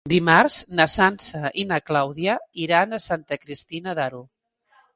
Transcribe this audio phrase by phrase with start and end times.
[0.11, 4.23] Dimarts na Sança i na Clàudia iran a Santa Cristina d'Aro.